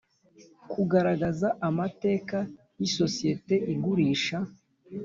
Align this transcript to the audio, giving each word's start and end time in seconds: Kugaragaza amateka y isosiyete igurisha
Kugaragaza 0.71 1.47
amateka 1.67 2.37
y 2.79 2.81
isosiyete 2.87 3.53
igurisha 3.73 4.37